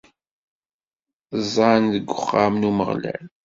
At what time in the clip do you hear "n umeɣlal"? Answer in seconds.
2.61-3.23